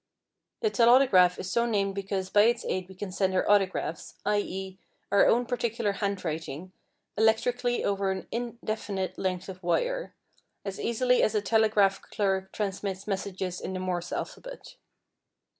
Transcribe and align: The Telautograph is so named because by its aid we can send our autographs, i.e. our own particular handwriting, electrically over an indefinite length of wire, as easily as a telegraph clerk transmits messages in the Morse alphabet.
The 0.61 0.71
Telautograph 0.71 1.37
is 1.37 1.51
so 1.51 1.67
named 1.67 1.93
because 1.93 2.31
by 2.31 2.45
its 2.45 2.65
aid 2.67 2.89
we 2.89 2.95
can 2.95 3.11
send 3.11 3.35
our 3.35 3.47
autographs, 3.47 4.15
i.e. 4.25 4.79
our 5.11 5.27
own 5.27 5.45
particular 5.45 5.91
handwriting, 5.91 6.71
electrically 7.19 7.83
over 7.85 8.09
an 8.09 8.27
indefinite 8.31 9.19
length 9.19 9.47
of 9.47 9.61
wire, 9.61 10.15
as 10.65 10.79
easily 10.79 11.21
as 11.21 11.35
a 11.35 11.41
telegraph 11.43 12.01
clerk 12.01 12.51
transmits 12.51 13.05
messages 13.05 13.61
in 13.61 13.73
the 13.73 13.79
Morse 13.79 14.11
alphabet. 14.11 14.75